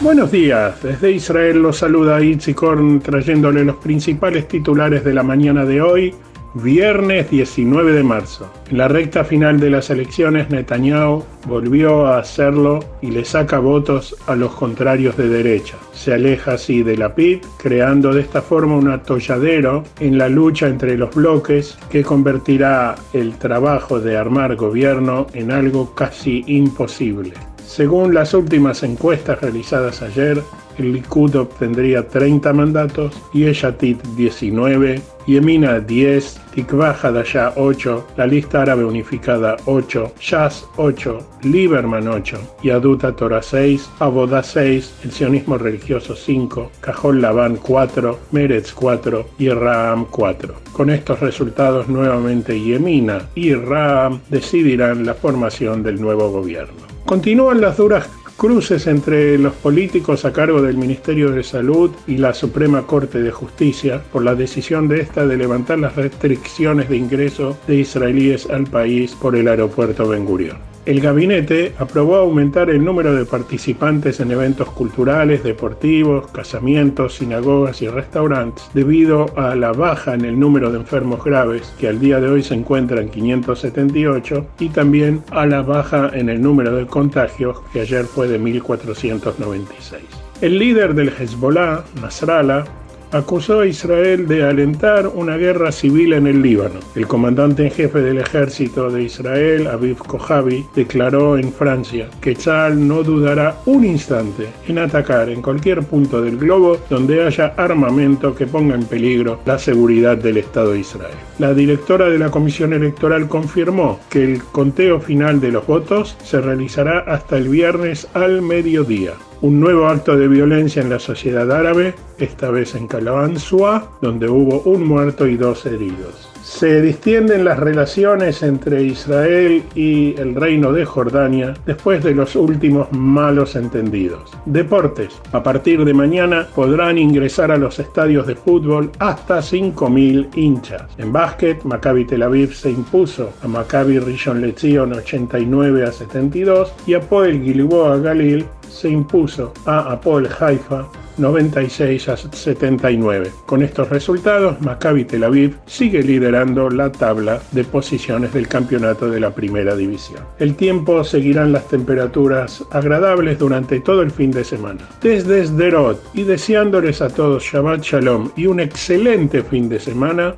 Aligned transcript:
Buenos 0.00 0.30
días, 0.30 0.80
desde 0.80 1.10
Israel 1.10 1.60
los 1.60 1.78
saluda 1.78 2.22
Itzikorn 2.22 3.00
trayéndole 3.00 3.64
los 3.64 3.76
principales 3.78 4.46
titulares 4.46 5.02
de 5.02 5.12
la 5.12 5.24
mañana 5.24 5.64
de 5.64 5.82
hoy, 5.82 6.14
viernes 6.54 7.28
19 7.28 7.92
de 7.92 8.04
marzo. 8.04 8.48
En 8.70 8.78
la 8.78 8.86
recta 8.86 9.24
final 9.24 9.58
de 9.58 9.70
las 9.70 9.90
elecciones, 9.90 10.50
Netanyahu 10.50 11.24
volvió 11.48 12.06
a 12.06 12.20
hacerlo 12.20 12.78
y 13.02 13.10
le 13.10 13.24
saca 13.24 13.58
votos 13.58 14.14
a 14.28 14.36
los 14.36 14.52
contrarios 14.54 15.16
de 15.16 15.28
derecha. 15.28 15.76
Se 15.92 16.14
aleja 16.14 16.52
así 16.52 16.84
de 16.84 16.96
la 16.96 17.16
PIB, 17.16 17.40
creando 17.60 18.14
de 18.14 18.20
esta 18.20 18.40
forma 18.40 18.76
un 18.76 18.92
atolladero 18.92 19.82
en 19.98 20.16
la 20.16 20.28
lucha 20.28 20.68
entre 20.68 20.96
los 20.96 21.12
bloques 21.12 21.76
que 21.90 22.04
convertirá 22.04 22.94
el 23.12 23.36
trabajo 23.36 23.98
de 23.98 24.16
armar 24.16 24.54
gobierno 24.54 25.26
en 25.34 25.50
algo 25.50 25.92
casi 25.96 26.44
imposible. 26.46 27.32
Según 27.68 28.14
las 28.14 28.32
últimas 28.32 28.82
encuestas 28.82 29.42
realizadas 29.42 30.00
ayer, 30.00 30.42
el 30.78 30.94
Likud 30.94 31.36
obtendría 31.36 32.08
30 32.08 32.54
mandatos, 32.54 33.20
Yeshatit 33.34 34.02
19, 34.16 35.02
Yemina 35.26 35.78
10, 35.78 36.40
Tikvah 36.54 36.96
Hadashah 37.00 37.52
8, 37.56 38.06
la 38.16 38.26
lista 38.26 38.62
árabe 38.62 38.86
unificada 38.86 39.58
8, 39.66 40.14
Shas 40.18 40.66
8, 40.76 41.18
Lieberman 41.42 42.08
8, 42.08 42.56
Yaduta 42.62 43.14
Torah 43.14 43.42
6, 43.42 43.90
Abodá 43.98 44.42
6, 44.42 44.94
el 45.04 45.12
sionismo 45.12 45.58
religioso 45.58 46.16
5, 46.16 46.70
Cajol 46.80 47.20
Labán 47.20 47.56
4, 47.56 48.18
Meretz 48.32 48.72
4 48.72 49.28
y 49.38 49.50
Raam 49.50 50.06
4. 50.10 50.54
Con 50.72 50.88
estos 50.88 51.20
resultados 51.20 51.86
nuevamente 51.86 52.58
Yemina 52.58 53.28
y 53.34 53.52
Raam 53.52 54.20
decidirán 54.30 55.04
la 55.04 55.12
formación 55.12 55.82
del 55.82 56.00
nuevo 56.00 56.30
gobierno. 56.30 56.88
Continúan 57.08 57.62
las 57.62 57.78
duras 57.78 58.06
cruces 58.36 58.86
entre 58.86 59.38
los 59.38 59.54
políticos 59.54 60.26
a 60.26 60.32
cargo 60.34 60.60
del 60.60 60.76
Ministerio 60.76 61.30
de 61.30 61.42
Salud 61.42 61.90
y 62.06 62.18
la 62.18 62.34
Suprema 62.34 62.86
Corte 62.86 63.22
de 63.22 63.30
Justicia 63.30 64.02
por 64.12 64.22
la 64.22 64.34
decisión 64.34 64.88
de 64.88 65.00
esta 65.00 65.26
de 65.26 65.38
levantar 65.38 65.78
las 65.78 65.96
restricciones 65.96 66.90
de 66.90 66.98
ingreso 66.98 67.56
de 67.66 67.76
israelíes 67.76 68.50
al 68.50 68.64
país 68.64 69.14
por 69.14 69.36
el 69.36 69.48
aeropuerto 69.48 70.06
Ben 70.06 70.26
Gurion. 70.26 70.58
El 70.88 71.02
gabinete 71.02 71.74
aprobó 71.78 72.16
aumentar 72.16 72.70
el 72.70 72.82
número 72.82 73.14
de 73.14 73.26
participantes 73.26 74.20
en 74.20 74.30
eventos 74.30 74.70
culturales, 74.70 75.44
deportivos, 75.44 76.28
casamientos, 76.28 77.16
sinagogas 77.16 77.82
y 77.82 77.88
restaurantes 77.88 78.64
debido 78.72 79.26
a 79.36 79.54
la 79.54 79.72
baja 79.72 80.14
en 80.14 80.24
el 80.24 80.40
número 80.40 80.72
de 80.72 80.78
enfermos 80.78 81.22
graves, 81.22 81.74
que 81.78 81.88
al 81.88 82.00
día 82.00 82.22
de 82.22 82.30
hoy 82.30 82.42
se 82.42 82.54
encuentra 82.54 83.02
en 83.02 83.10
578, 83.10 84.46
y 84.60 84.70
también 84.70 85.22
a 85.30 85.44
la 85.44 85.60
baja 85.60 86.10
en 86.14 86.30
el 86.30 86.40
número 86.40 86.74
de 86.74 86.86
contagios, 86.86 87.60
que 87.70 87.82
ayer 87.82 88.06
fue 88.06 88.26
de 88.26 88.38
1496. 88.38 90.02
El 90.40 90.58
líder 90.58 90.94
del 90.94 91.10
Hezbollah, 91.10 91.84
Nasrallah, 92.00 92.64
acusó 93.12 93.60
a 93.60 93.66
Israel 93.66 94.26
de 94.26 94.44
alentar 94.44 95.08
una 95.08 95.36
guerra 95.36 95.72
civil 95.72 96.12
en 96.12 96.26
el 96.26 96.42
Líbano. 96.42 96.80
El 96.94 97.06
comandante 97.06 97.64
en 97.64 97.70
jefe 97.70 98.00
del 98.00 98.18
ejército 98.18 98.90
de 98.90 99.02
Israel, 99.02 99.66
Aviv 99.66 99.98
Kojavi, 99.98 100.66
declaró 100.74 101.38
en 101.38 101.52
Francia 101.52 102.08
que 102.20 102.34
Tzal 102.34 102.86
no 102.86 103.02
dudará 103.02 103.60
un 103.66 103.84
instante 103.84 104.48
en 104.66 104.78
atacar 104.78 105.28
en 105.28 105.42
cualquier 105.42 105.82
punto 105.82 106.20
del 106.20 106.38
globo 106.38 106.78
donde 106.90 107.24
haya 107.24 107.54
armamento 107.56 108.34
que 108.34 108.46
ponga 108.46 108.74
en 108.74 108.84
peligro 108.84 109.40
la 109.46 109.58
seguridad 109.58 110.16
del 110.16 110.38
Estado 110.38 110.72
de 110.72 110.80
Israel. 110.80 111.16
La 111.38 111.54
directora 111.54 112.08
de 112.08 112.18
la 112.18 112.30
Comisión 112.30 112.72
Electoral 112.72 113.28
confirmó 113.28 114.00
que 114.10 114.24
el 114.24 114.42
conteo 114.42 115.00
final 115.00 115.40
de 115.40 115.52
los 115.52 115.66
votos 115.66 116.16
se 116.22 116.40
realizará 116.40 117.00
hasta 117.00 117.36
el 117.36 117.48
viernes 117.48 118.08
al 118.14 118.42
mediodía 118.42 119.12
un 119.40 119.60
nuevo 119.60 119.86
acto 119.86 120.16
de 120.16 120.28
violencia 120.28 120.82
en 120.82 120.90
la 120.90 120.98
sociedad 120.98 121.50
árabe, 121.52 121.94
esta 122.18 122.50
vez 122.50 122.74
en 122.74 122.88
Calabanzua, 122.88 123.92
donde 124.00 124.28
hubo 124.28 124.60
un 124.62 124.84
muerto 124.84 125.26
y 125.26 125.36
dos 125.36 125.66
heridos. 125.66 126.28
Se 126.42 126.80
distienden 126.80 127.44
las 127.44 127.58
relaciones 127.58 128.42
entre 128.42 128.82
Israel 128.82 129.62
y 129.74 130.18
el 130.18 130.34
reino 130.34 130.72
de 130.72 130.86
Jordania 130.86 131.54
después 131.66 132.02
de 132.02 132.14
los 132.14 132.34
últimos 132.36 132.90
malos 132.90 133.54
entendidos. 133.54 134.32
Deportes. 134.46 135.20
A 135.32 135.42
partir 135.42 135.84
de 135.84 135.92
mañana 135.92 136.48
podrán 136.54 136.96
ingresar 136.96 137.52
a 137.52 137.58
los 137.58 137.78
estadios 137.78 138.26
de 138.26 138.34
fútbol 138.34 138.90
hasta 138.98 139.40
5.000 139.40 140.28
hinchas. 140.36 140.84
En 140.96 141.12
básquet, 141.12 141.62
Maccabi 141.64 142.06
Tel 142.06 142.22
Aviv 142.22 142.54
se 142.54 142.70
impuso 142.70 143.30
a 143.42 143.46
Maccabi 143.46 143.98
Rishon 143.98 144.40
Lezion 144.40 144.94
89 144.94 145.84
a 145.84 145.92
72 145.92 146.72
y 146.86 146.94
a 146.94 147.00
Poel 147.00 147.42
Gilboa 147.42 147.98
Galil 147.98 148.46
se 148.68 148.88
impuso 148.88 149.52
a 149.66 149.92
Apol 149.92 150.28
Haifa 150.38 150.86
96 151.18 152.08
a 152.08 152.16
79. 152.16 153.30
Con 153.46 153.62
estos 153.62 153.88
resultados, 153.88 154.60
Maccabi 154.60 155.04
Tel 155.04 155.24
Aviv 155.24 155.56
sigue 155.66 156.02
liderando 156.02 156.70
la 156.70 156.90
tabla 156.90 157.40
de 157.52 157.64
posiciones 157.64 158.32
del 158.32 158.48
campeonato 158.48 159.10
de 159.10 159.20
la 159.20 159.34
primera 159.34 159.74
división. 159.74 160.22
El 160.38 160.54
tiempo 160.54 161.02
seguirán 161.04 161.52
las 161.52 161.68
temperaturas 161.68 162.64
agradables 162.70 163.38
durante 163.38 163.80
todo 163.80 164.02
el 164.02 164.10
fin 164.10 164.30
de 164.30 164.44
semana. 164.44 164.88
Desde 165.02 165.44
Sderot 165.44 166.00
y 166.14 166.22
deseándoles 166.22 167.02
a 167.02 167.08
todos 167.08 167.42
Shabbat 167.42 167.82
Shalom 167.82 168.30
y 168.36 168.46
un 168.46 168.60
excelente 168.60 169.42
fin 169.42 169.68
de 169.68 169.80
semana, 169.80 170.36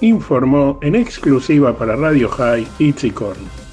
informó 0.00 0.78
en 0.82 0.94
exclusiva 0.94 1.76
para 1.76 1.96
Radio 1.96 2.28
High 2.28 2.66
Itzikorn. 2.78 3.67